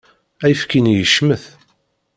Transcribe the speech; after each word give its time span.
Ayefki-nni 0.43 0.93
yecmet. 0.95 1.43